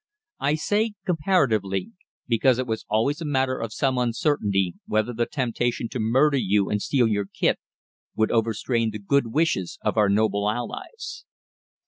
I 0.39 0.55
say 0.55 0.93
"comparatively," 1.05 1.91
because 2.27 2.57
it 2.57 2.65
was 2.65 2.87
always 2.89 3.21
a 3.21 3.23
matter 3.23 3.59
of 3.59 3.71
some 3.71 3.99
uncertainty 3.99 4.73
whether 4.87 5.13
the 5.13 5.27
temptation 5.27 5.89
to 5.89 5.99
murder 5.99 6.37
you 6.37 6.71
and 6.71 6.81
steal 6.81 7.07
your 7.07 7.25
kit 7.27 7.59
would 8.15 8.31
overstrain 8.31 8.89
the 8.89 8.97
good 8.97 9.27
wishes 9.31 9.77
of 9.83 9.97
our 9.97 10.09
noble 10.09 10.49
allies. 10.49 11.25